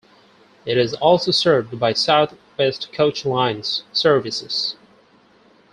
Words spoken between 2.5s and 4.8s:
West Coach Lines services.